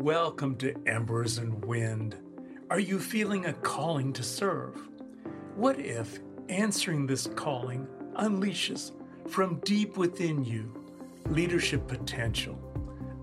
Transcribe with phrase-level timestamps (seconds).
[0.00, 2.16] Welcome to Embers and Wind.
[2.70, 4.88] Are you feeling a calling to serve?
[5.56, 8.92] What if answering this calling unleashes
[9.28, 10.72] from deep within you
[11.26, 12.58] leadership potential?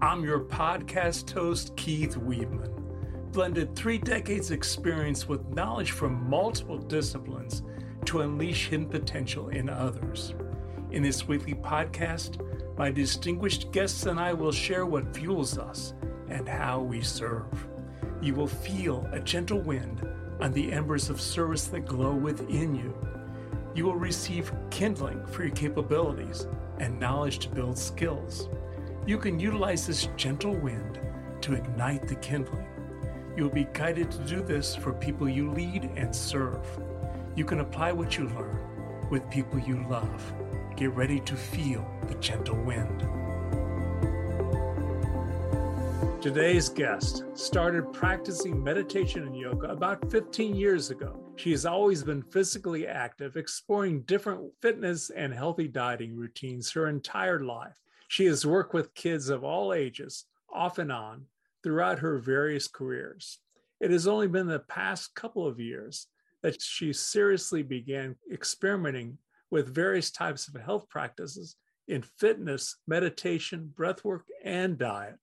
[0.04, 3.32] I'm your podcast host, Keith Weedman.
[3.32, 7.64] Blended three decades experience with knowledge from multiple disciplines
[8.06, 10.36] to unleash hidden potential in others.
[10.92, 12.40] In this weekly podcast,
[12.78, 15.96] my distinguished guests and I will share what fuels us
[16.30, 17.68] and how we serve.
[18.22, 20.08] You will feel a gentle wind
[20.40, 22.96] on the embers of service that glow within you.
[23.76, 26.48] You will receive kindling for your capabilities
[26.80, 28.50] and knowledge to build skills.
[29.06, 31.00] You can utilize this gentle wind
[31.42, 32.68] to ignite the kindling.
[33.36, 36.66] You will be guided to do this for people you lead and serve.
[37.36, 38.60] You can apply what you learn
[39.12, 40.34] with people you love.
[40.76, 43.08] Get ready to feel the gentle wind.
[46.22, 51.20] Today's guest started practicing meditation and yoga about 15 years ago.
[51.36, 57.42] She has always been physically active, exploring different fitness and healthy dieting routines her entire
[57.42, 57.78] life.
[58.08, 61.26] She has worked with kids of all ages, off and on,
[61.62, 63.38] throughout her various careers.
[63.80, 66.08] It has only been the past couple of years
[66.42, 69.20] that she seriously began experimenting
[69.52, 75.20] with various types of health practices in fitness, meditation, breathwork, and diet.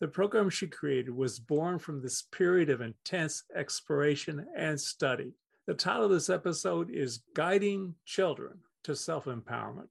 [0.00, 5.34] The program she created was born from this period of intense exploration and study.
[5.68, 9.88] The title of this episode is Guiding Children to Self Empowerment.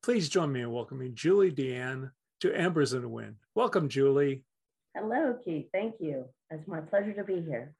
[0.00, 3.34] Please join me in welcoming Julie Deanne to Embers in the Wind.
[3.56, 4.44] Welcome, Julie.
[4.94, 5.66] Hello, Keith.
[5.72, 6.26] Thank you.
[6.50, 7.74] It's my pleasure to be here.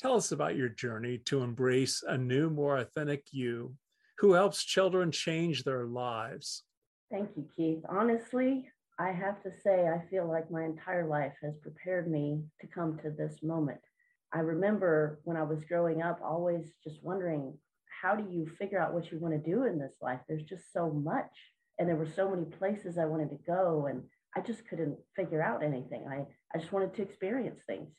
[0.00, 3.76] Tell us about your journey to embrace a new, more authentic you
[4.18, 6.64] who helps children change their lives.
[7.12, 7.84] Thank you, Keith.
[7.88, 8.68] Honestly,
[8.98, 12.98] I have to say, I feel like my entire life has prepared me to come
[12.98, 13.80] to this moment.
[14.32, 17.58] I remember when I was growing up, always just wondering,
[18.02, 20.20] how do you figure out what you want to do in this life?
[20.26, 21.30] There's just so much.
[21.78, 24.02] And there were so many places I wanted to go, and
[24.34, 26.06] I just couldn't figure out anything.
[26.10, 27.90] I, I just wanted to experience things.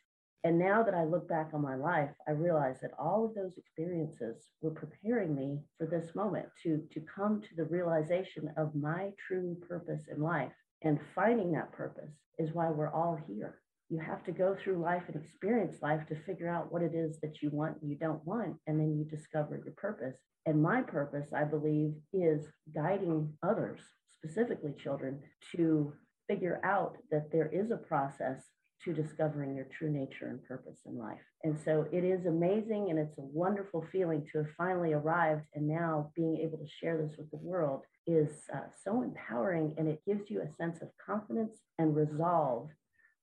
[0.44, 3.56] And now that I look back on my life, I realize that all of those
[3.58, 9.12] experiences were preparing me for this moment to, to come to the realization of my
[9.28, 13.60] true purpose in life and finding that purpose is why we're all here.
[13.90, 17.20] You have to go through life and experience life to figure out what it is
[17.22, 18.58] that you want and you don't want.
[18.68, 20.16] And then you discover your purpose.
[20.46, 23.80] And my purpose, I believe, is guiding others,
[24.10, 25.20] specifically children,
[25.56, 25.94] to
[26.28, 28.44] figure out that there is a process
[28.84, 31.20] to discovering your true nature and purpose in life.
[31.44, 35.68] And so it is amazing and it's a wonderful feeling to have finally arrived and
[35.68, 40.02] now being able to share this with the world is uh, so empowering and it
[40.06, 42.70] gives you a sense of confidence and resolve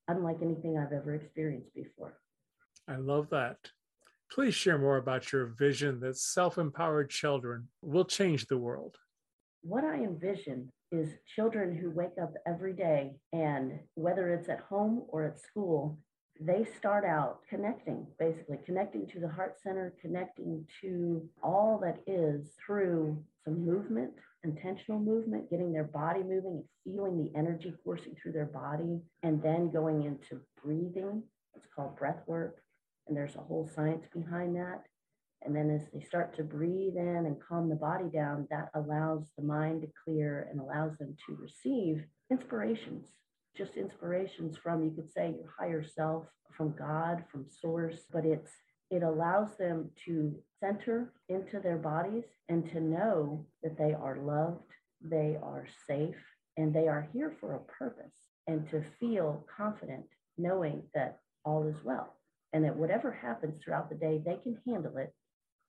[0.09, 2.19] unlike anything I've ever experienced before.
[2.89, 3.57] I love that.
[4.31, 8.97] Please share more about your vision that self empowered children will change the world.
[9.63, 15.03] What I envision is children who wake up every day and whether it's at home
[15.09, 15.99] or at school,
[16.41, 22.53] they start out connecting, basically connecting to the heart center, connecting to all that is
[22.65, 24.13] through some movement,
[24.43, 29.43] intentional movement, getting their body moving and feeling the energy coursing through their body, and
[29.43, 31.23] then going into breathing.
[31.55, 32.61] It's called breath work.
[33.07, 34.83] And there's a whole science behind that.
[35.45, 39.31] And then as they start to breathe in and calm the body down, that allows
[39.37, 43.09] the mind to clear and allows them to receive inspirations,
[43.57, 46.25] just inspirations from, you could say, your higher self,
[46.57, 48.51] from God, from source, but it's
[48.91, 54.71] it allows them to center into their bodies and to know that they are loved,
[55.01, 56.15] they are safe,
[56.57, 58.13] and they are here for a purpose,
[58.47, 60.05] and to feel confident
[60.39, 62.15] knowing that all is well
[62.53, 65.13] and that whatever happens throughout the day, they can handle it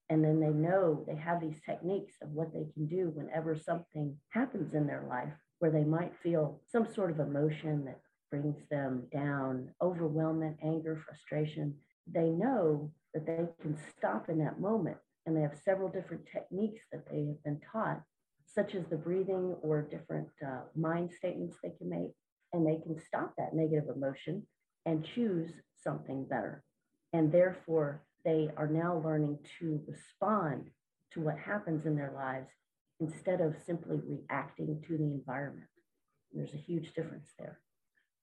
[0.10, 4.16] and then they know they have these techniques of what they can do whenever something
[4.30, 8.00] happens in their life where they might feel some sort of emotion that
[8.30, 11.76] brings them down, overwhelmment, anger, frustration.
[12.12, 14.98] They know that they can stop in that moment.
[15.26, 18.02] And they have several different techniques that they have been taught,
[18.46, 22.12] such as the breathing or different uh, mind statements they can make.
[22.54, 24.46] And they can stop that negative emotion
[24.86, 25.52] and choose
[25.84, 26.64] something better.
[27.12, 30.70] And therefore, they are now learning to respond
[31.14, 32.50] to what happens in their lives
[33.00, 35.68] instead of simply reacting to the environment.
[36.34, 37.60] There's a huge difference there.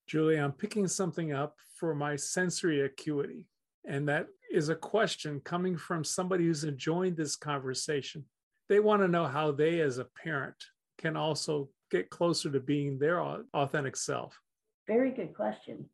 [0.06, 3.48] Julie, I'm picking something up for my sensory acuity.
[3.86, 8.24] And that is a question coming from somebody who's enjoying this conversation.
[8.68, 10.56] They want to know how they, as a parent,
[10.98, 13.20] can also get closer to being their
[13.54, 14.38] authentic self.
[14.86, 15.86] Very good question.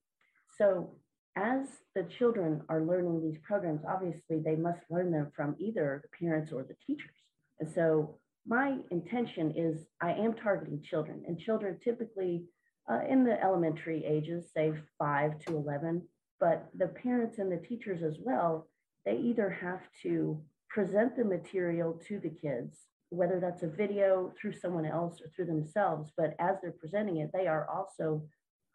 [0.57, 0.91] So
[1.39, 6.27] as the children are learning these programs, obviously they must learn them from either the
[6.27, 7.15] parents or the teachers.
[7.61, 12.45] And so my intention is I am targeting children, and children typically
[12.91, 16.03] uh, in the elementary ages, say five to 11,
[16.41, 18.67] but the parents and the teachers as well,
[19.05, 22.79] they either have to present the material to the kids,
[23.11, 27.31] whether that's a video through someone else or through themselves, but as they're presenting it,
[27.33, 28.23] they are also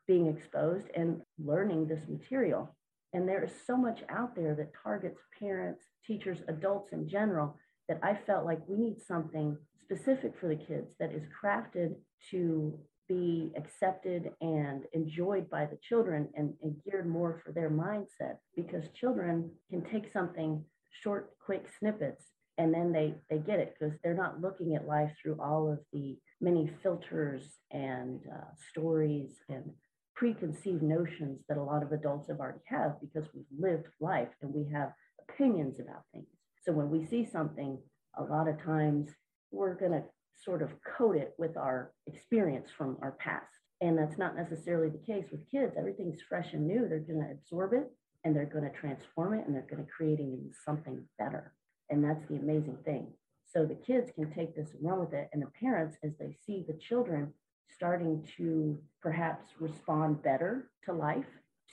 [0.07, 2.75] being exposed and learning this material.
[3.13, 7.57] And there is so much out there that targets parents, teachers, adults in general
[7.87, 11.95] that I felt like we need something specific for the kids that is crafted
[12.31, 12.77] to
[13.07, 18.85] be accepted and enjoyed by the children and, and, geared more for their mindset because
[18.99, 20.63] children can take something
[21.01, 22.23] short quick snippets
[22.57, 25.79] and then they they get it because they're not looking at life through all of
[25.91, 29.71] the many filters and uh, stories and
[30.15, 34.53] preconceived notions that a lot of adults have already have because we've lived life and
[34.53, 34.91] we have
[35.29, 36.27] opinions about things
[36.63, 37.77] so when we see something
[38.17, 39.09] a lot of times
[39.51, 40.03] we're going to
[40.43, 43.45] sort of coat it with our experience from our past.
[43.81, 45.75] And that's not necessarily the case with kids.
[45.77, 46.87] Everything's fresh and new.
[46.87, 47.91] They're going to absorb it
[48.23, 50.19] and they're going to transform it and they're going to create
[50.65, 51.53] something better.
[51.89, 53.07] And that's the amazing thing.
[53.45, 55.29] So the kids can take this and run with it.
[55.33, 57.33] And the parents, as they see the children
[57.69, 61.25] starting to perhaps respond better to life,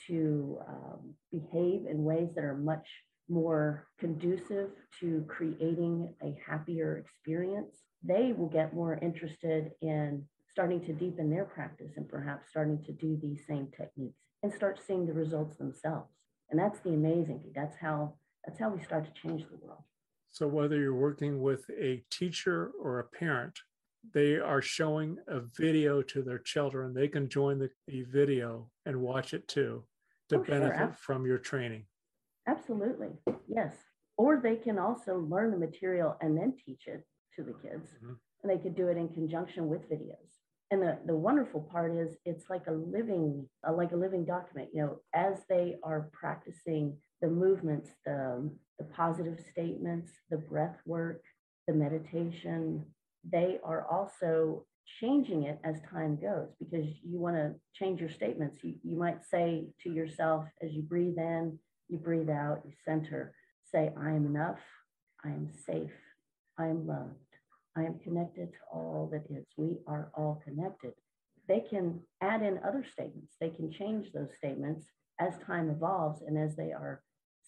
[0.07, 2.87] to um, behave in ways that are much
[3.29, 10.91] more conducive to creating a happier experience, they will get more interested in starting to
[10.91, 15.13] deepen their practice and perhaps starting to do these same techniques and start seeing the
[15.13, 16.11] results themselves.
[16.49, 17.53] And that's the amazing thing.
[17.55, 18.15] That's how
[18.45, 19.83] that's how we start to change the world.
[20.31, 23.59] So whether you're working with a teacher or a parent,
[24.13, 26.93] they are showing a video to their children.
[26.93, 29.83] They can join the, the video and watch it too
[30.29, 30.97] to oh, benefit sure.
[30.99, 31.85] from your training.
[32.47, 33.09] Absolutely.
[33.47, 33.73] Yes.
[34.17, 37.03] Or they can also learn the material and then teach it
[37.35, 37.89] to the kids.
[37.97, 38.13] Mm-hmm.
[38.43, 40.31] And they could do it in conjunction with videos.
[40.71, 44.69] And the, the wonderful part is it's like a living, uh, like a living document,
[44.73, 48.49] you know, as they are practicing the movements, the,
[48.79, 51.21] the positive statements, the breath work,
[51.67, 52.85] the meditation,
[53.23, 54.65] they are also
[54.99, 58.63] changing it as time goes because you want to change your statements.
[58.63, 61.57] You, you might say to yourself as you breathe in,
[61.87, 63.33] you breathe out, you center,
[63.71, 64.59] say, I am enough,
[65.23, 65.91] I am safe,
[66.57, 67.15] I am loved,
[67.77, 69.45] I am connected to all that is.
[69.57, 70.93] We are all connected.
[71.47, 74.85] They can add in other statements, they can change those statements
[75.19, 77.01] as time evolves and as they are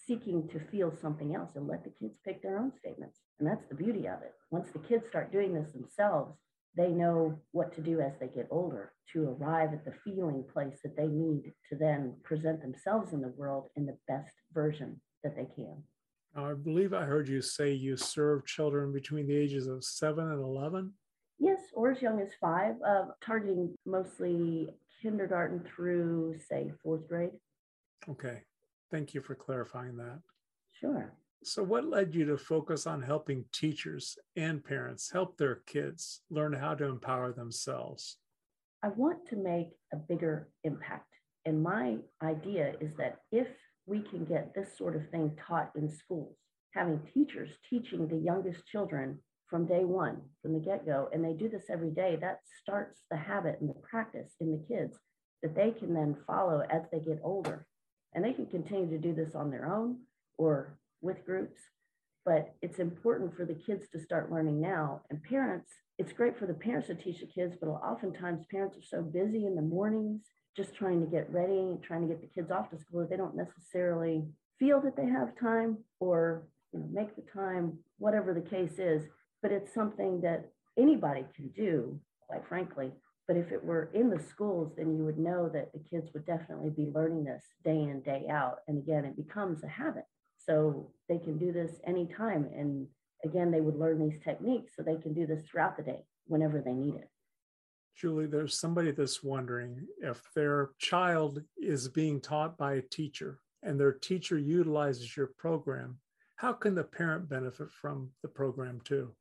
[0.06, 3.20] seeking to feel something else and let the kids pick their own statements.
[3.40, 4.34] And that's the beauty of it.
[4.52, 6.38] Once the kids start doing this themselves,
[6.76, 10.80] they know what to do as they get older to arrive at the feeling place
[10.84, 15.36] that they need to then present themselves in the world in the best version that
[15.36, 15.84] they can.
[16.36, 20.42] I believe I heard you say you serve children between the ages of seven and
[20.42, 20.92] 11.
[21.38, 24.70] Yes, or as young as five, uh, targeting mostly
[25.02, 27.32] kindergarten through, say, fourth grade.
[28.10, 28.42] Okay.
[28.90, 30.20] Thank you for clarifying that.
[30.80, 31.14] Sure.
[31.46, 36.54] So, what led you to focus on helping teachers and parents help their kids learn
[36.54, 38.18] how to empower themselves?
[38.82, 41.10] I want to make a bigger impact.
[41.46, 43.48] And my idea is that if
[43.86, 46.38] we can get this sort of thing taught in schools,
[46.74, 51.34] having teachers teaching the youngest children from day one, from the get go, and they
[51.34, 54.98] do this every day, that starts the habit and the practice in the kids
[55.42, 57.66] that they can then follow as they get older.
[58.14, 59.98] And they can continue to do this on their own
[60.38, 61.60] or with groups,
[62.26, 65.02] but it's important for the kids to start learning now.
[65.10, 65.70] And parents,
[66.00, 69.46] it's great for the parents to teach the kids, but oftentimes parents are so busy
[69.46, 70.22] in the mornings
[70.56, 73.10] just trying to get ready, and trying to get the kids off to school that
[73.10, 74.24] they don't necessarily
[74.60, 79.04] feel that they have time or you know, make the time, whatever the case is.
[79.42, 82.92] But it's something that anybody can do, quite frankly.
[83.28, 86.26] But if it were in the schools, then you would know that the kids would
[86.26, 88.58] definitely be learning this day in, day out.
[88.68, 90.04] And again, it becomes a habit.
[90.46, 92.50] So they can do this anytime.
[92.56, 92.88] And
[93.24, 96.62] again, they would learn these techniques so they can do this throughout the day whenever
[96.62, 97.10] they need it.
[97.96, 103.80] Julie, there's somebody that's wondering if their child is being taught by a teacher and
[103.80, 105.98] their teacher utilizes your program,
[106.36, 109.14] how can the parent benefit from the program too?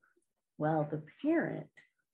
[0.58, 1.66] Well, the parent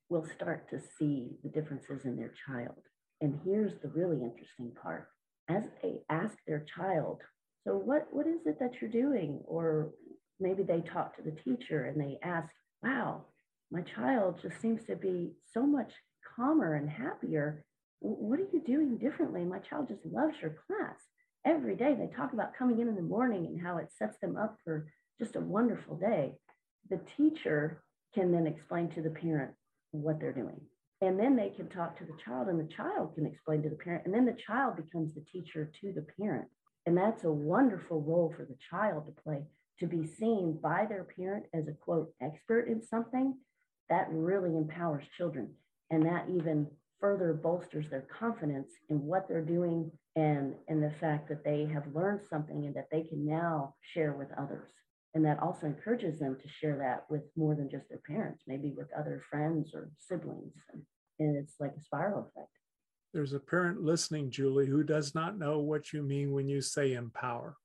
[0.09, 2.81] will start to see the differences in their child.
[3.21, 5.07] And here's the really interesting part.
[5.47, 7.21] As they ask their child
[7.65, 9.41] so what, what is it that you're doing?
[9.45, 9.91] Or
[10.39, 12.49] maybe they talk to the teacher and they ask,
[12.81, 13.25] wow,
[13.71, 15.91] my child just seems to be so much
[16.35, 17.63] calmer and happier.
[17.99, 19.43] What are you doing differently?
[19.43, 20.97] My child just loves your class.
[21.45, 24.37] every day they talk about coming in in the morning and how it sets them
[24.37, 24.87] up for
[25.19, 26.33] just a wonderful day.
[26.89, 29.51] The teacher can then explain to the parent
[29.91, 30.61] what they're doing.
[31.01, 33.75] And then they can talk to the child, and the child can explain to the
[33.75, 34.05] parent.
[34.05, 36.47] And then the child becomes the teacher to the parent.
[36.89, 39.43] And that's a wonderful role for the child to play
[39.79, 43.37] to be seen by their parent as a quote expert in something.
[43.91, 45.53] That really empowers children.
[45.91, 46.65] And that even
[46.99, 51.93] further bolsters their confidence in what they're doing and, and the fact that they have
[51.93, 54.71] learned something and that they can now share with others.
[55.13, 58.73] And that also encourages them to share that with more than just their parents, maybe
[58.75, 60.55] with other friends or siblings.
[60.73, 60.81] And,
[61.19, 62.49] and it's like a spiral effect.
[63.13, 66.93] There's a parent listening, Julie, who does not know what you mean when you say
[66.93, 67.57] empower.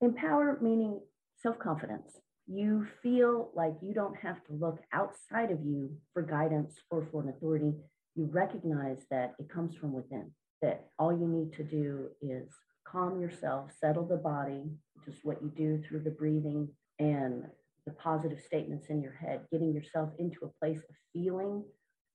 [0.00, 1.00] Empower meaning
[1.42, 2.20] self confidence.
[2.46, 7.22] You feel like you don't have to look outside of you for guidance or for
[7.22, 7.72] an authority.
[8.14, 10.30] You recognize that it comes from within,
[10.62, 12.48] that all you need to do is
[12.86, 14.62] calm yourself, settle the body,
[15.04, 16.68] just what you do through the breathing
[17.00, 17.44] and
[17.86, 21.64] the positive statements in your head, getting yourself into a place of feeling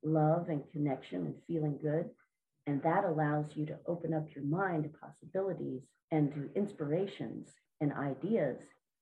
[0.03, 2.09] love and connection and feeling good.
[2.67, 7.49] And that allows you to open up your mind to possibilities and to inspirations
[7.79, 8.57] and ideas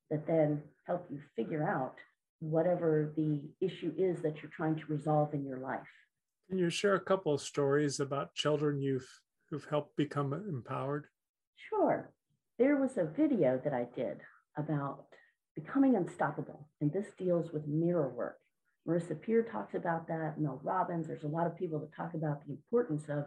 [0.09, 1.95] that then help you figure out
[2.39, 5.81] whatever the issue is that you're trying to resolve in your life.
[6.49, 9.07] Can you share a couple of stories about children you've
[9.49, 11.07] who've helped become empowered?
[11.69, 12.11] Sure.
[12.57, 14.19] There was a video that I did
[14.57, 15.05] about
[15.55, 18.37] becoming unstoppable, and this deals with mirror work.
[18.87, 21.07] Marissa Peer talks about that, Mel Robbins.
[21.07, 23.25] There's a lot of people that talk about the importance of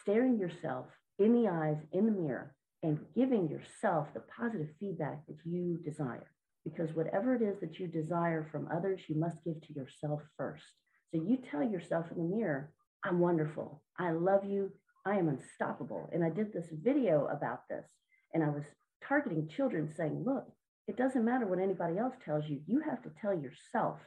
[0.00, 0.86] staring yourself
[1.18, 6.30] in the eyes, in the mirror, and giving yourself the positive feedback that you desire.
[6.64, 10.64] Because whatever it is that you desire from others, you must give to yourself first.
[11.10, 12.72] So you tell yourself in the mirror,
[13.04, 13.82] I'm wonderful.
[13.98, 14.72] I love you.
[15.06, 16.08] I am unstoppable.
[16.12, 17.86] And I did this video about this,
[18.32, 18.64] and I was
[19.06, 20.46] targeting children saying, look,
[20.88, 22.60] it doesn't matter what anybody else tells you.
[22.66, 23.98] You have to tell yourself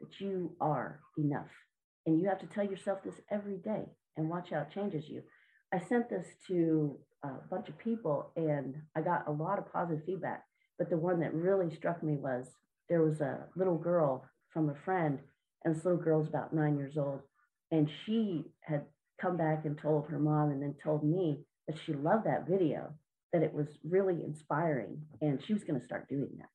[0.00, 1.50] that you are enough.
[2.06, 3.84] And you have to tell yourself this every day
[4.16, 5.22] and watch how it changes you.
[5.72, 10.04] I sent this to a bunch of people and I got a lot of positive
[10.04, 10.44] feedback.
[10.78, 12.46] But the one that really struck me was
[12.88, 15.18] there was a little girl from a friend,
[15.64, 17.20] and this little girl's about nine years old.
[17.70, 18.82] And she had
[19.20, 22.92] come back and told her mom and then told me that she loved that video,
[23.32, 26.48] that it was really inspiring, and she was going to start doing that.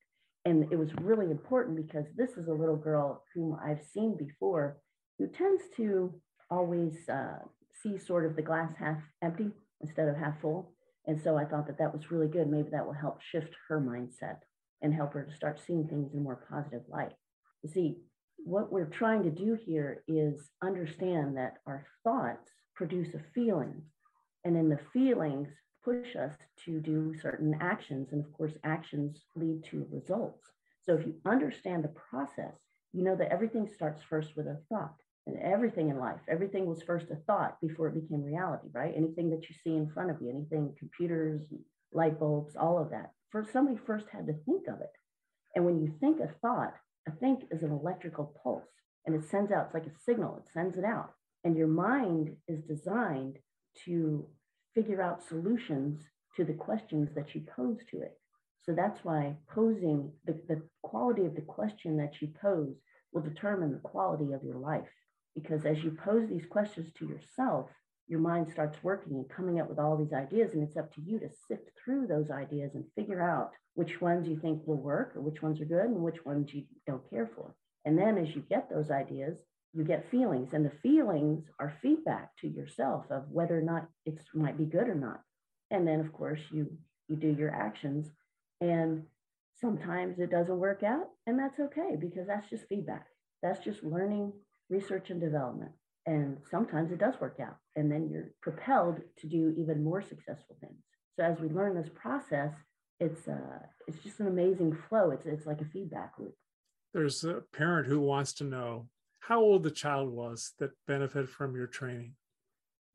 [0.49, 4.77] And it was really important because this is a little girl whom I've seen before
[5.17, 6.13] who tends to
[6.49, 7.39] always uh,
[7.81, 9.51] see sort of the glass half empty
[9.81, 10.71] instead of half full.
[11.05, 12.49] And so I thought that that was really good.
[12.49, 14.39] Maybe that will help shift her mindset
[14.81, 17.13] and help her to start seeing things in a more positive light.
[17.63, 17.97] You see,
[18.37, 23.81] what we're trying to do here is understand that our thoughts produce a feeling,
[24.43, 25.49] and then the feelings
[25.83, 26.35] push us
[26.65, 28.09] to do certain actions.
[28.11, 30.43] And of course, actions lead to results.
[30.83, 32.53] So if you understand the process,
[32.93, 34.95] you know that everything starts first with a thought
[35.27, 36.19] and everything in life.
[36.29, 38.93] Everything was first a thought before it became reality, right?
[38.96, 41.41] Anything that you see in front of you, anything, computers,
[41.91, 43.12] light bulbs, all of that.
[43.51, 44.91] Somebody first had to think of it.
[45.53, 46.74] And when you think a thought,
[47.07, 48.65] a think is an electrical pulse
[49.05, 51.12] and it sends out, it's like a signal, it sends it out.
[51.43, 53.38] And your mind is designed
[53.86, 54.25] to
[54.74, 56.01] figure out solutions
[56.36, 58.17] to the questions that you pose to it.
[58.63, 62.75] So that's why posing the, the quality of the question that you pose
[63.13, 64.88] will determine the quality of your life
[65.38, 67.70] because as you pose these questions to yourself,
[68.08, 70.53] your mind starts working and coming up with all these ideas.
[70.53, 74.27] And it's up to you to sift through those ideas and figure out which ones
[74.27, 77.29] you think will work or which ones are good and which ones you don't care
[77.36, 77.53] for.
[77.86, 79.38] And then as you get those ideas,
[79.74, 84.20] you get feelings, and the feelings are feedback to yourself of whether or not it
[84.34, 85.22] might be good or not.
[85.70, 86.77] And then, of course, you
[87.08, 88.10] you do your actions,
[88.60, 89.03] and
[89.62, 93.06] sometimes it doesn't work out, and that's okay because that's just feedback.
[93.44, 94.34] That's just learning
[94.69, 95.71] research and development.
[96.05, 100.55] And sometimes it does work out, and then you're propelled to do even more successful
[100.62, 100.81] things.
[101.17, 102.53] So as we learn this process,
[103.00, 105.12] it's uh, it's just an amazing flow.
[105.12, 106.33] It's it's like a feedback loop.
[106.93, 108.88] There's a parent who wants to know
[109.19, 112.13] how old the child was that benefited from your training.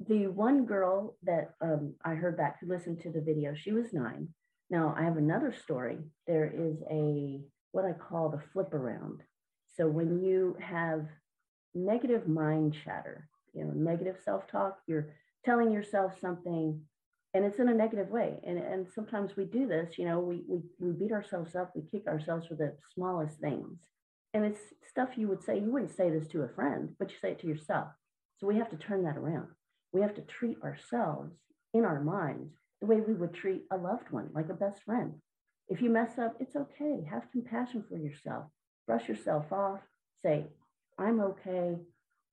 [0.09, 3.93] The one girl that um, I heard back who listened to the video, she was
[3.93, 4.29] nine.
[4.71, 5.99] Now I have another story.
[6.27, 7.41] There is a
[7.73, 9.21] what I call the flip around.
[9.77, 11.07] So when you have
[11.75, 14.79] negative mind chatter, you know, negative self-talk.
[14.87, 15.15] You're
[15.45, 16.81] telling yourself something
[17.35, 18.41] and it's in a negative way.
[18.47, 21.83] And, and sometimes we do this, you know, we, we, we beat ourselves up, we
[21.91, 23.79] kick ourselves for the smallest things.
[24.35, 27.17] And it's stuff you would say, you wouldn't say this to a friend, but you
[27.21, 27.89] say it to yourself.
[28.39, 29.49] So we have to turn that around.
[29.93, 31.33] We have to treat ourselves
[31.75, 35.15] in our minds the way we would treat a loved one, like a best friend.
[35.69, 37.07] If you mess up, it's okay.
[37.11, 38.47] Have compassion for yourself.
[38.87, 39.81] Brush yourself off.
[40.23, 40.47] Say,
[40.99, 41.77] I'm okay.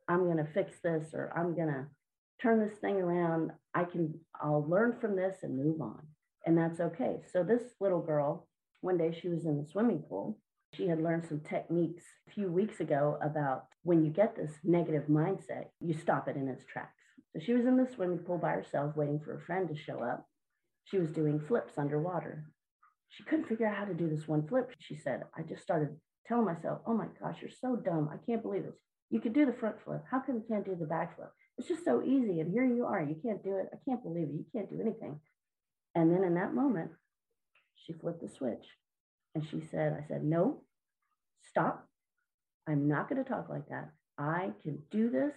[0.08, 1.86] I'm going to fix this or I'm going to
[2.42, 3.52] turn this thing around.
[3.74, 6.02] I can, I'll learn from this and move on.
[6.46, 7.22] And that's okay.
[7.32, 8.48] So this little girl,
[8.82, 10.40] one day she was in the swimming pool.
[10.74, 15.04] She had learned some techniques a few weeks ago about when you get this negative
[15.10, 16.94] mindset, you stop it in its tracks.
[17.34, 20.04] So she was in the swimming pool by herself, waiting for a friend to show
[20.04, 20.28] up.
[20.86, 22.46] She was doing flips underwater.
[23.10, 24.72] She couldn't figure out how to do this one flip.
[24.80, 25.90] She said, I just started
[26.30, 28.10] telling myself, oh my gosh, you're so dumb.
[28.14, 28.76] I can't believe this.
[29.10, 30.04] You could do the front flip.
[30.10, 31.32] How come you can't do the back flip?
[31.58, 32.40] It's just so easy.
[32.40, 33.02] And here you are.
[33.02, 33.68] You can't do it.
[33.74, 34.36] I can't believe it.
[34.36, 35.20] You can't do anything.
[35.96, 36.92] And then in that moment,
[37.76, 38.66] she flipped the switch
[39.34, 40.62] and she said, I said, no,
[41.50, 41.88] stop.
[42.68, 43.90] I'm not going to talk like that.
[44.18, 45.34] I can do this.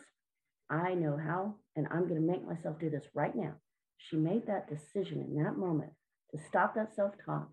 [0.68, 3.54] I know how, and I'm going to make myself do this right now.
[3.99, 5.92] She made that decision in that moment
[6.32, 7.49] to stop that self talk,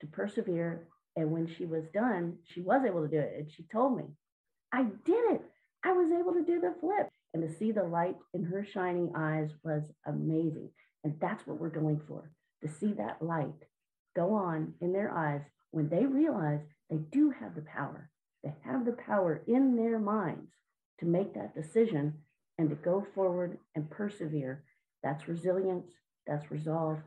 [0.00, 0.86] to persevere.
[1.16, 3.34] And when she was done, she was able to do it.
[3.38, 4.04] And she told me,
[4.72, 5.42] I did it.
[5.84, 7.08] I was able to do the flip.
[7.34, 10.70] And to see the light in her shining eyes was amazing.
[11.04, 12.30] And that's what we're going for
[12.62, 13.52] to see that light
[14.16, 16.60] go on in their eyes when they realize
[16.90, 18.10] they do have the power.
[18.42, 20.50] They have the power in their minds
[21.00, 22.14] to make that decision
[22.56, 24.64] and to go forward and persevere.
[25.02, 25.90] That's resilience,
[26.26, 26.98] that's resolve,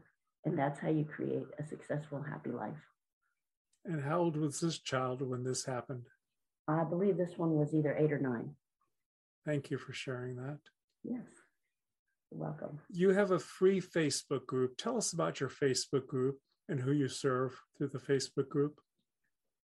[0.46, 2.91] and that's how you create a successful, happy life.
[3.86, 6.08] And how old was this child when this happened?
[6.68, 8.52] I believe this one was either eight or nine.
[9.46, 10.60] Thank you for sharing that.
[11.04, 11.26] Yes.
[12.32, 12.80] You're welcome.
[12.90, 14.78] You have a free Facebook group.
[14.78, 16.38] Tell us about your Facebook group
[16.70, 18.80] and who you serve through the Facebook group.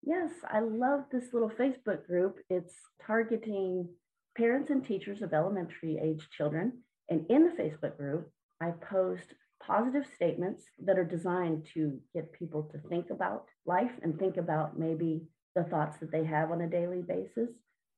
[0.03, 2.39] Yes, I love this little Facebook group.
[2.49, 2.75] It's
[3.07, 3.89] targeting
[4.37, 6.73] parents and teachers of elementary age children.
[7.09, 12.63] And in the Facebook group, I post positive statements that are designed to get people
[12.73, 15.23] to think about life and think about maybe
[15.55, 17.51] the thoughts that they have on a daily basis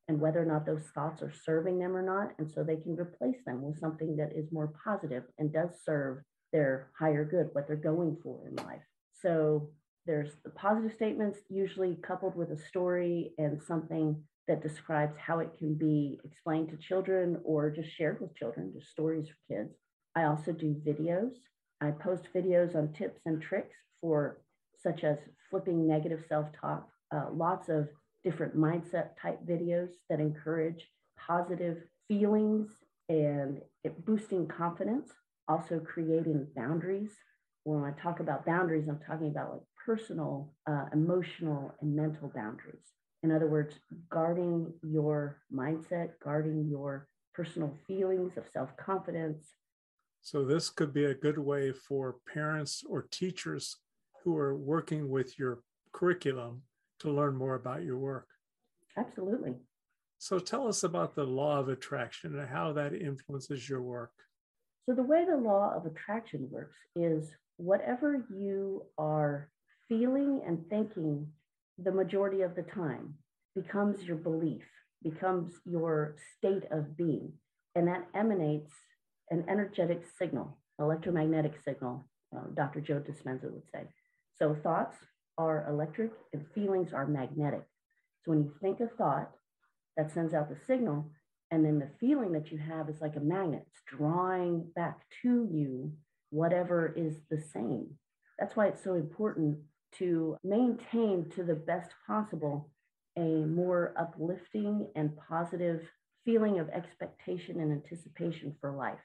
[0.08, 2.32] and whether or not those thoughts are serving them or not.
[2.38, 6.18] And so they can replace them with something that is more positive and does serve
[6.52, 8.82] their higher good, what they're going for in life.
[9.20, 9.70] So
[10.06, 15.50] there's the positive statements, usually coupled with a story and something that describes how it
[15.56, 19.76] can be explained to children or just shared with children, just stories for kids.
[20.16, 21.32] I also do videos.
[21.82, 24.38] I post videos on tips and tricks for
[24.82, 25.18] such as
[25.50, 27.88] flipping negative self-talk, uh, lots of
[28.24, 32.70] different mindset type videos that encourage positive feelings
[33.08, 33.60] and
[34.06, 35.10] boosting confidence,
[35.48, 37.10] also creating boundaries.
[37.64, 42.92] When I talk about boundaries, I'm talking about like personal, uh, emotional, and mental boundaries.
[43.24, 43.74] In other words,
[44.08, 49.44] guarding your mindset, guarding your personal feelings of self confidence.
[50.22, 53.76] So, this could be a good way for parents or teachers
[54.22, 55.60] who are working with your
[55.92, 56.62] curriculum
[57.00, 58.28] to learn more about your work.
[58.96, 59.54] Absolutely.
[60.18, 64.12] So tell us about the law of attraction and how that influences your work.
[64.86, 69.48] So, the way the law of attraction works is whatever you are
[69.88, 71.26] feeling and thinking
[71.78, 73.14] the majority of the time
[73.56, 74.62] becomes your belief,
[75.02, 77.32] becomes your state of being.
[77.74, 78.72] And that emanates
[79.32, 82.80] an energetic signal, electromagnetic signal, uh, Dr.
[82.80, 83.84] Joe Dispenza would say.
[84.38, 84.96] So, thoughts
[85.38, 87.64] are electric and feelings are magnetic.
[88.24, 89.30] So when you think a thought,
[89.96, 91.10] that sends out the signal,
[91.50, 95.46] and then the feeling that you have is like a magnet, it's drawing back to
[95.50, 95.92] you
[96.30, 97.88] whatever is the same.
[98.38, 99.58] That's why it's so important
[99.98, 102.70] to maintain to the best possible
[103.18, 105.82] a more uplifting and positive
[106.24, 108.98] feeling of expectation and anticipation for life.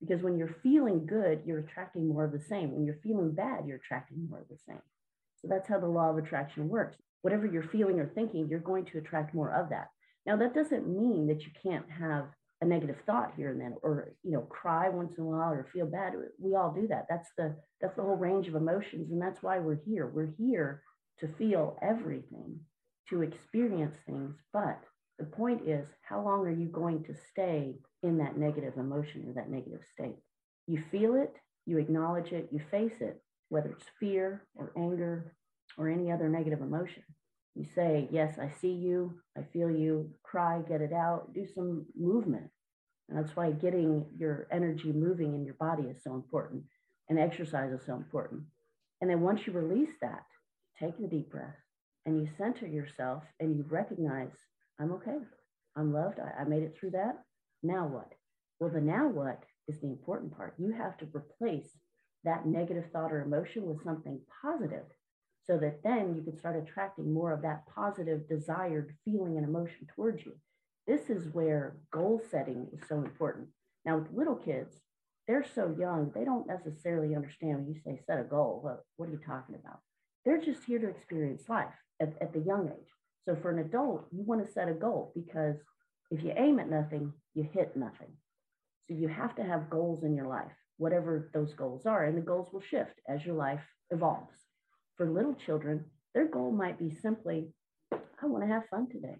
[0.00, 2.72] Because when you're feeling good, you're attracting more of the same.
[2.72, 4.82] When you're feeling bad, you're attracting more of the same.
[5.40, 6.96] So that's how the law of attraction works.
[7.22, 9.88] Whatever you're feeling or thinking, you're going to attract more of that.
[10.24, 12.26] Now, that doesn't mean that you can't have
[12.60, 15.66] a negative thought here and then or you know cry once in a while or
[15.72, 19.22] feel bad we all do that that's the that's the whole range of emotions and
[19.22, 20.82] that's why we're here we're here
[21.20, 22.58] to feel everything
[23.08, 24.80] to experience things but
[25.18, 29.32] the point is how long are you going to stay in that negative emotion or
[29.32, 30.16] that negative state
[30.66, 31.34] you feel it
[31.66, 35.34] you acknowledge it you face it whether it's fear or anger
[35.76, 37.02] or any other negative emotion.
[37.54, 41.86] You say, Yes, I see you, I feel you, cry, get it out, do some
[41.96, 42.50] movement.
[43.08, 46.64] And that's why getting your energy moving in your body is so important
[47.08, 48.42] and exercise is so important.
[49.00, 50.24] And then once you release that,
[50.78, 51.56] take a deep breath
[52.04, 54.32] and you center yourself and you recognize,
[54.78, 55.18] I'm okay.
[55.74, 56.18] I'm loved.
[56.20, 57.22] I, I made it through that.
[57.62, 58.12] Now what?
[58.60, 60.54] Well, the now what is the important part.
[60.58, 61.68] You have to replace
[62.24, 64.84] that negative thought or emotion with something positive
[65.44, 69.86] so that then you can start attracting more of that positive desired feeling and emotion
[69.94, 70.34] towards you.
[70.86, 73.48] This is where goal setting is so important.
[73.84, 74.76] Now, with little kids,
[75.26, 78.60] they're so young, they don't necessarily understand when you say set a goal.
[78.64, 79.80] Well, what are you talking about?
[80.24, 82.88] They're just here to experience life at, at the young age.
[83.24, 85.56] So for an adult, you want to set a goal because
[86.10, 88.08] if you aim at nothing, you hit nothing.
[88.88, 92.22] So you have to have goals in your life, whatever those goals are, and the
[92.22, 94.34] goals will shift as your life evolves.
[94.96, 97.52] For little children, their goal might be simply,
[97.92, 99.16] I want to have fun today.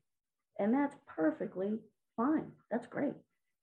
[0.58, 1.78] And that's perfectly
[2.16, 2.50] fine.
[2.72, 3.14] That's great.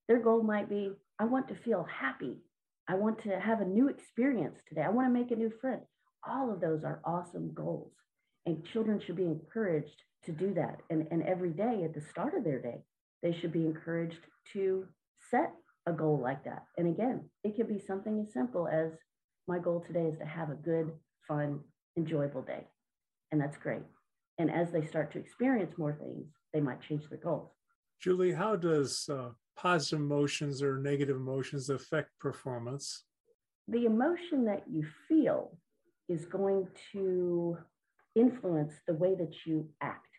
[0.08, 2.38] Their goal might be, I want to feel happy.
[2.88, 4.84] I want to have a new experience today.
[4.84, 5.82] I want to make a new friend.
[6.26, 7.92] All of those are awesome goals.
[8.46, 10.78] And children should be encouraged to do that.
[10.90, 12.84] And, and every day at the start of their day,
[13.26, 14.20] they should be encouraged
[14.54, 14.86] to
[15.32, 15.52] set
[15.88, 16.64] a goal like that.
[16.78, 18.92] And again, it could be something as simple as
[19.48, 20.92] my goal today is to have a good,
[21.28, 21.62] fun,
[21.98, 22.68] enjoyable day.
[23.32, 23.82] And that's great.
[24.38, 27.50] And as they start to experience more things, they might change their goals.
[28.00, 33.06] Julie, how does uh, positive emotions or negative emotions affect performance?
[33.68, 35.58] The emotion that you feel
[36.08, 37.58] is going to
[38.16, 40.15] influence the way that you act.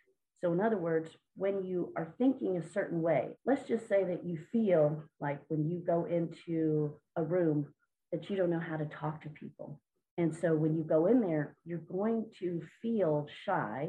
[0.47, 4.25] So, in other words, when you are thinking a certain way, let's just say that
[4.25, 7.67] you feel like when you go into a room
[8.13, 9.81] that you don't know how to talk to people.
[10.19, 13.89] And so when you go in there, you're going to feel shy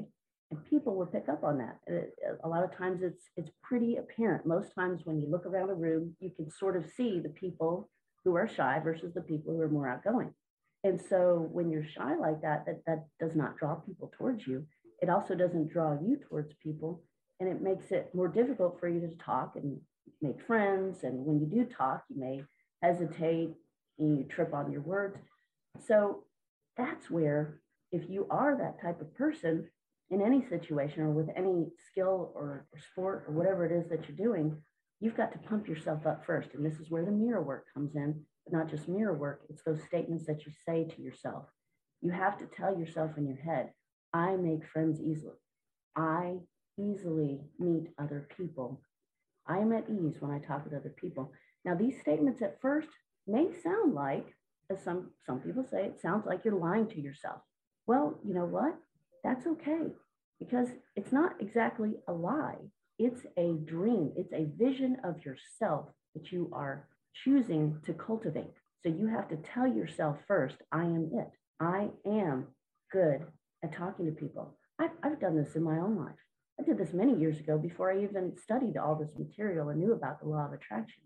[0.49, 1.77] and people will pick up on that.
[1.87, 4.47] Uh, uh, a lot of times it's it's pretty apparent.
[4.47, 7.87] Most times when you look around a room, you can sort of see the people
[8.25, 10.33] who are shy versus the people who are more outgoing.
[10.83, 14.65] And so when you're shy like that, that, that does not draw people towards you.
[15.01, 17.03] It also doesn't draw you towards people.
[17.39, 19.79] And it makes it more difficult for you to talk and
[20.21, 21.03] make friends.
[21.03, 22.43] And when you do talk, you may
[22.81, 23.53] hesitate
[23.99, 25.17] and you trip on your words.
[25.85, 26.23] So
[26.75, 29.69] that's where, if you are that type of person
[30.09, 34.07] in any situation or with any skill or, or sport or whatever it is that
[34.07, 34.57] you're doing,
[34.99, 36.49] you've got to pump yourself up first.
[36.53, 39.63] And this is where the mirror work comes in, but not just mirror work, it's
[39.63, 41.45] those statements that you say to yourself.
[42.01, 43.71] You have to tell yourself in your head,
[44.17, 45.35] I make friends easily.
[45.95, 46.37] I
[46.79, 48.81] easily meet other people.
[49.45, 51.31] I am at ease when I talk with other people.
[51.63, 52.87] Now, these statements at first
[53.27, 54.25] may sound like,
[54.71, 57.41] as some, some people say, it sounds like you're lying to yourself.
[57.85, 58.75] Well, you know what?
[59.23, 59.91] That's okay
[60.39, 62.57] because it's not exactly a lie.
[62.97, 66.87] It's a dream, it's a vision of yourself that you are
[67.23, 68.55] choosing to cultivate.
[68.81, 71.29] So you have to tell yourself first, I am it.
[71.59, 72.47] I am
[72.91, 73.21] good
[73.63, 74.57] at talking to people.
[74.79, 76.15] I've, I've done this in my own life.
[76.59, 79.93] I did this many years ago before I even studied all this material and knew
[79.93, 81.03] about the law of attraction.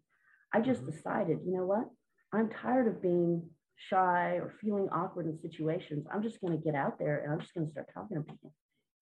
[0.54, 0.92] I just mm-hmm.
[0.92, 1.90] decided, you know what?
[2.34, 6.06] I'm tired of being shy or feeling awkward in situations.
[6.14, 8.24] I'm just going to get out there and I'm just going to start talking to
[8.24, 8.54] people.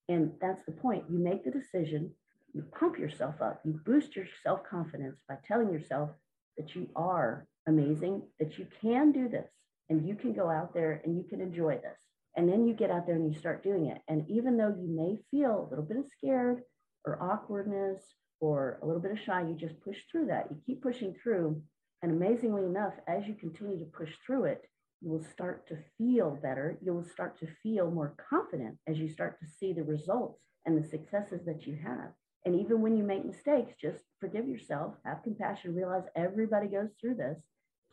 [0.08, 1.04] And that's the point.
[1.10, 2.12] You make the decision,
[2.54, 6.10] you pump yourself up, you boost your self confidence by telling yourself
[6.58, 9.50] that you are amazing, that you can do this,
[9.90, 11.98] and you can go out there and you can enjoy this.
[12.40, 14.02] And then you get out there and you start doing it.
[14.08, 16.62] And even though you may feel a little bit of scared
[17.04, 18.02] or awkwardness
[18.40, 20.48] or a little bit of shy, you just push through that.
[20.50, 21.62] You keep pushing through.
[22.02, 24.62] And amazingly enough, as you continue to push through it,
[25.02, 26.78] you will start to feel better.
[26.82, 30.82] You will start to feel more confident as you start to see the results and
[30.82, 32.14] the successes that you have.
[32.46, 37.16] And even when you make mistakes, just forgive yourself, have compassion, realize everybody goes through
[37.16, 37.38] this,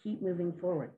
[0.00, 0.92] keep moving forward.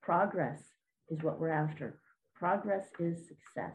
[0.00, 0.62] Progress
[1.10, 2.00] is what we're after.
[2.38, 3.72] Progress is success.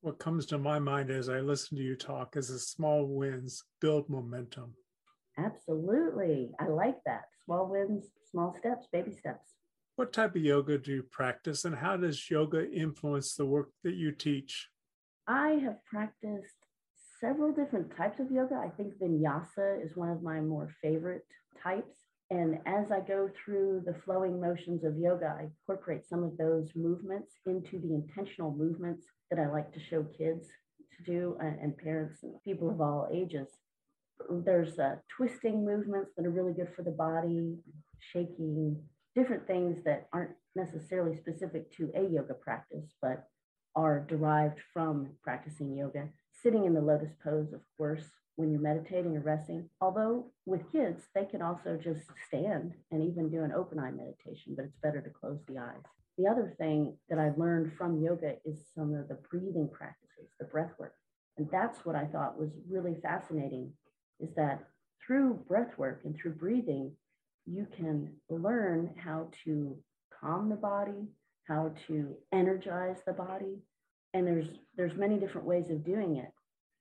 [0.00, 3.64] What comes to my mind as I listen to you talk is the small wins
[3.80, 4.74] build momentum.
[5.36, 6.52] Absolutely.
[6.60, 7.24] I like that.
[7.44, 9.54] Small wins, small steps, baby steps.
[9.96, 13.94] What type of yoga do you practice and how does yoga influence the work that
[13.94, 14.68] you teach?
[15.26, 16.54] I have practiced
[17.20, 18.54] several different types of yoga.
[18.56, 21.26] I think vinyasa is one of my more favorite
[21.60, 22.05] types.
[22.30, 26.70] And as I go through the flowing motions of yoga, I incorporate some of those
[26.74, 30.48] movements into the intentional movements that I like to show kids
[30.96, 33.48] to do and parents and people of all ages.
[34.28, 37.58] There's uh, twisting movements that are really good for the body,
[38.00, 38.82] shaking,
[39.14, 43.28] different things that aren't necessarily specific to a yoga practice, but
[43.76, 46.08] are derived from practicing yoga.
[46.42, 48.04] Sitting in the lotus pose, of course,
[48.36, 49.68] when you're meditating or resting.
[49.80, 54.54] Although with kids, they can also just stand and even do an open eye meditation,
[54.54, 55.82] but it's better to close the eyes.
[56.18, 60.46] The other thing that I learned from yoga is some of the breathing practices, the
[60.46, 60.94] breath work.
[61.36, 63.72] And that's what I thought was really fascinating
[64.20, 64.64] is that
[65.06, 66.92] through breath work and through breathing,
[67.46, 69.76] you can learn how to
[70.20, 71.08] calm the body,
[71.46, 73.58] how to energize the body.
[74.14, 76.30] And there's there's many different ways of doing it,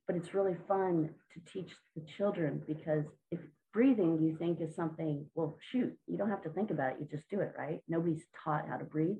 [0.08, 3.40] but it's really fun to teach the children because if
[3.74, 7.08] breathing you think is something, well, shoot, you don't have to think about it, you
[7.10, 7.82] just do it, right?
[7.88, 9.18] Nobody's taught how to breathe.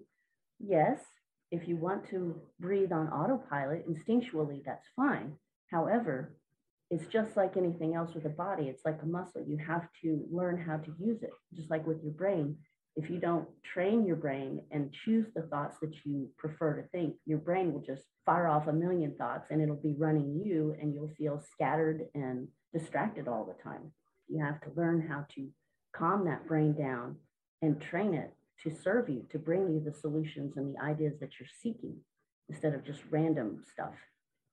[0.60, 1.00] Yes,
[1.52, 5.34] if you want to breathe on autopilot instinctually, that's fine.
[5.72, 6.36] However,
[6.90, 8.66] it's just like anything else with the body.
[8.66, 9.44] It's like a muscle.
[9.46, 12.58] You have to learn how to use it, just like with your brain.
[12.96, 17.16] If you don't train your brain and choose the thoughts that you prefer to think,
[17.26, 20.94] your brain will just fire off a million thoughts and it'll be running you and
[20.94, 23.92] you'll feel scattered and distracted all the time.
[24.30, 25.50] You have to learn how to
[25.94, 27.18] calm that brain down
[27.62, 31.32] and train it to serve you, to bring you the solutions and the ideas that
[31.40, 31.98] you're seeking
[32.50, 33.94] instead of just random stuff.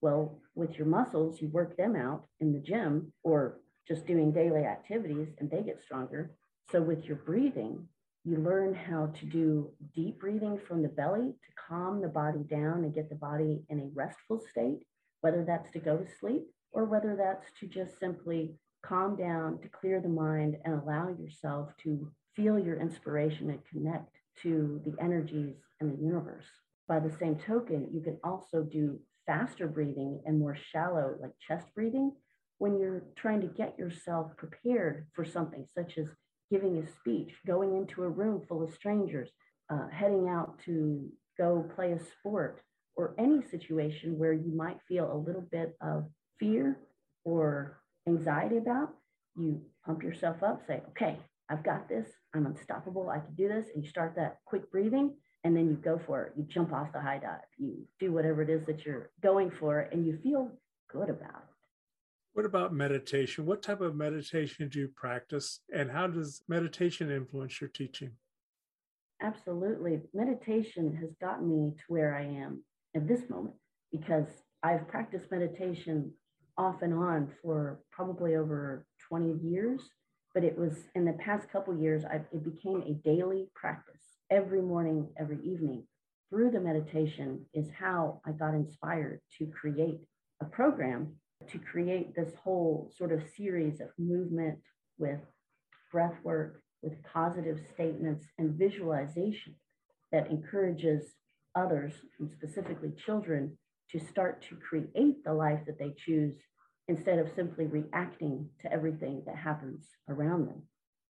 [0.00, 4.64] Well, with your muscles, you work them out in the gym or just doing daily
[4.64, 6.32] activities and they get stronger.
[6.70, 7.86] So with your breathing,
[8.24, 12.84] you learn how to do deep breathing from the belly to calm the body down
[12.84, 14.84] and get the body in a restful state,
[15.22, 18.54] whether that's to go to sleep or whether that's to just simply
[18.84, 24.16] calm down, to clear the mind and allow yourself to feel your inspiration and connect
[24.42, 26.46] to the energies in the universe.
[26.88, 31.66] By the same token, you can also do faster breathing and more shallow, like chest
[31.74, 32.12] breathing,
[32.58, 36.06] when you're trying to get yourself prepared for something such as
[36.52, 39.30] giving a speech, going into a room full of strangers,
[39.72, 42.60] uh, heading out to go play a sport,
[42.94, 46.04] or any situation where you might feel a little bit of
[46.38, 46.78] fear
[47.24, 48.90] or anxiety about,
[49.34, 51.16] you pump yourself up, say, okay,
[51.48, 52.06] I've got this.
[52.34, 53.08] I'm unstoppable.
[53.08, 53.66] I can do this.
[53.74, 56.32] And you start that quick breathing and then you go for it.
[56.36, 57.40] You jump off the high dive.
[57.58, 60.50] You do whatever it is that you're going for and you feel
[60.90, 61.51] good about it.
[62.34, 63.44] What about meditation?
[63.44, 68.12] What type of meditation do you practice and how does meditation influence your teaching?
[69.20, 70.00] Absolutely.
[70.14, 72.64] Meditation has gotten me to where I am
[72.96, 73.54] at this moment
[73.90, 74.26] because
[74.62, 76.12] I've practiced meditation
[76.56, 79.82] off and on for probably over 20 years
[80.34, 84.60] but it was in the past couple years I, it became a daily practice every
[84.60, 85.84] morning every evening
[86.28, 90.00] through the meditation is how i got inspired to create
[90.40, 91.14] a program
[91.48, 94.58] to create this whole sort of series of movement
[94.98, 95.20] with
[95.90, 99.54] breath work with positive statements and visualization
[100.10, 101.04] that encourages
[101.54, 103.56] others and specifically children
[103.90, 106.34] to start to create the life that they choose
[106.88, 110.62] instead of simply reacting to everything that happens around them.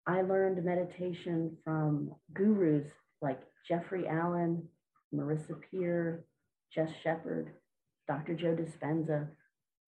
[0.08, 2.88] I learned meditation from gurus
[3.22, 4.68] like Jeffrey Allen,
[5.14, 6.26] Marissa Peer,
[6.74, 7.52] Jess Shepard,
[8.08, 8.34] Dr.
[8.34, 9.28] Joe Dispenza.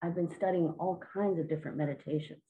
[0.02, 2.42] I've been studying all kinds of different meditations.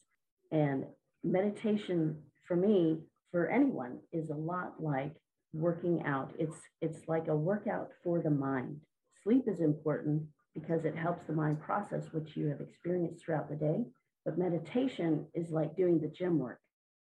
[0.50, 0.86] And
[1.22, 2.98] meditation for me,
[3.30, 5.14] for anyone, is a lot like
[5.52, 6.32] working out.
[6.38, 8.80] It's it's like a workout for the mind.
[9.22, 10.22] Sleep is important,
[10.54, 13.84] because it helps the mind process what you have experienced throughout the day.
[14.24, 16.60] But meditation is like doing the gym work.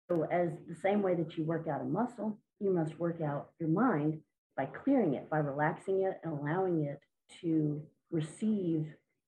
[0.07, 3.49] So, as the same way that you work out a muscle, you must work out
[3.59, 4.19] your mind
[4.55, 6.99] by clearing it, by relaxing it and allowing it
[7.41, 7.81] to
[8.11, 8.87] receive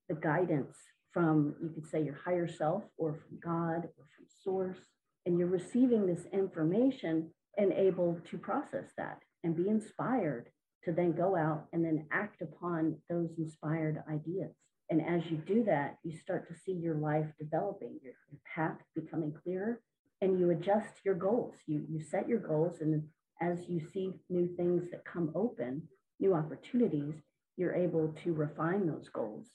[0.09, 0.75] the guidance
[1.13, 4.79] from, you could say, your higher self or from God or from source.
[5.25, 10.49] And you're receiving this information and able to process that and be inspired
[10.83, 14.51] to then go out and then act upon those inspired ideas.
[14.89, 18.77] And as you do that, you start to see your life developing, your, your path
[18.95, 19.79] becoming clearer,
[20.21, 21.55] and you adjust your goals.
[21.65, 23.03] You, you set your goals, and
[23.39, 25.83] as you see new things that come open,
[26.19, 27.15] new opportunities,
[27.57, 29.47] you're able to refine those goals.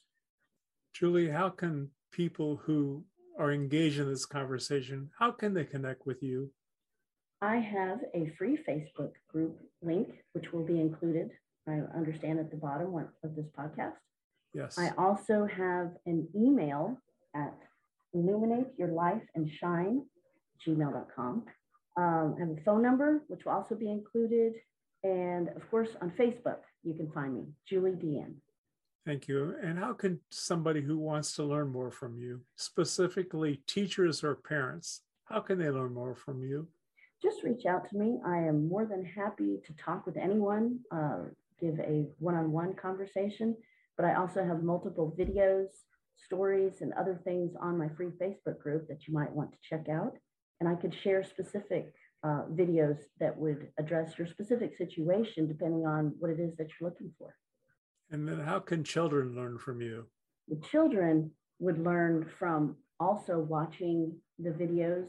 [0.98, 3.04] Julie, how can people who
[3.38, 6.50] are engaged in this conversation, how can they connect with you?
[7.42, 11.32] I have a free Facebook group link, which will be included,
[11.68, 13.92] I understand, at the bottom of this podcast.
[14.54, 14.78] Yes.
[14.78, 16.96] I also have an email
[17.34, 17.54] at
[18.14, 20.02] illuminate your life and shine
[20.66, 21.44] gmail.com.
[21.98, 24.54] Um, I have a phone number, which will also be included.
[25.04, 28.36] And of course, on Facebook, you can find me, Julie Dean.
[29.06, 29.54] Thank you.
[29.62, 35.02] And how can somebody who wants to learn more from you, specifically teachers or parents,
[35.26, 36.68] how can they learn more from you?
[37.22, 38.20] just reach out to me.
[38.24, 41.20] I am more than happy to talk with anyone, uh,
[41.60, 43.56] give a one on one conversation.
[43.96, 45.68] But I also have multiple videos,
[46.16, 49.88] stories, and other things on my free Facebook group that you might want to check
[49.88, 50.16] out.
[50.60, 56.14] And I could share specific uh, videos that would address your specific situation depending on
[56.18, 57.34] what it is that you're looking for.
[58.10, 60.06] And then, how can children learn from you?
[60.48, 65.08] The children would learn from also watching the videos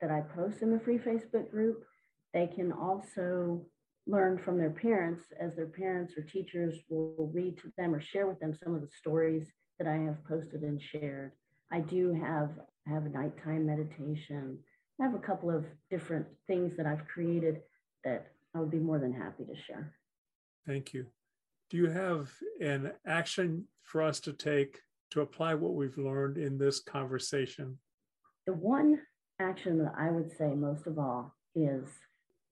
[0.00, 1.84] that I post in the free Facebook group.
[2.32, 3.66] They can also
[4.06, 8.26] learn from their parents as their parents or teachers will read to them or share
[8.26, 9.46] with them some of the stories
[9.78, 11.32] that I have posted and shared.
[11.70, 12.50] I do have
[12.86, 14.58] I have a nighttime meditation.
[15.00, 17.60] I have a couple of different things that I've created
[18.04, 19.92] that I would be more than happy to share.
[20.66, 21.06] Thank you.
[21.70, 26.56] Do you have an action for us to take to apply what we've learned in
[26.56, 27.78] this conversation?
[28.46, 29.00] The one
[29.38, 31.84] action that I would say most of all is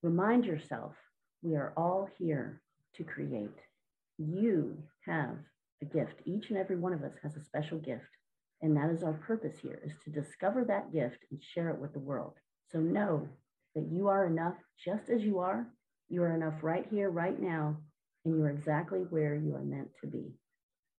[0.02, 0.92] remind yourself
[1.42, 2.60] we are all here
[2.96, 3.56] to create.
[4.18, 4.76] You
[5.06, 5.36] have
[5.80, 6.20] a gift.
[6.26, 8.04] Each and every one of us has a special gift.
[8.60, 11.94] And that is our purpose here is to discover that gift and share it with
[11.94, 12.34] the world.
[12.70, 13.28] So know
[13.74, 15.66] that you are enough just as you are.
[16.08, 17.76] You are enough right here, right now,
[18.26, 20.24] and you are exactly where you are meant to be.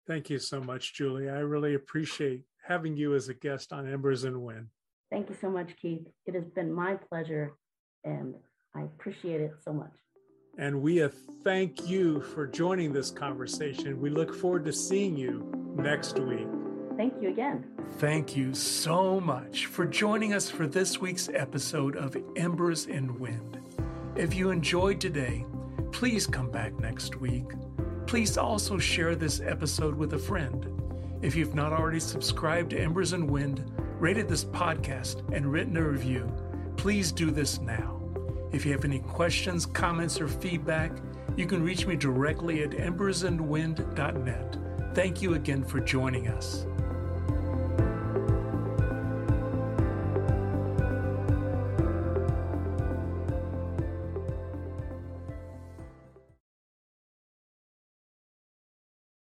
[0.07, 1.29] Thank you so much, Julie.
[1.29, 4.67] I really appreciate having you as a guest on Embers and Wind.
[5.11, 6.07] Thank you so much, Keith.
[6.25, 7.53] It has been my pleasure,
[8.03, 8.33] and
[8.73, 9.91] I appreciate it so much.
[10.57, 11.05] And we
[11.43, 14.01] thank you for joining this conversation.
[14.01, 16.47] We look forward to seeing you next week.
[16.95, 17.65] Thank you again.
[17.99, 23.59] Thank you so much for joining us for this week's episode of Embers and Wind.
[24.15, 25.45] If you enjoyed today,
[25.91, 27.45] please come back next week.
[28.05, 30.69] Please also share this episode with a friend.
[31.21, 33.69] If you've not already subscribed to Embers and Wind,
[33.99, 36.31] rated this podcast, and written a review,
[36.77, 37.99] please do this now.
[38.51, 40.91] If you have any questions, comments, or feedback,
[41.35, 44.57] you can reach me directly at embersandwind.net.
[44.93, 46.65] Thank you again for joining us.